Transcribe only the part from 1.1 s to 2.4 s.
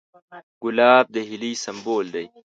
د هیلې سمبول دی.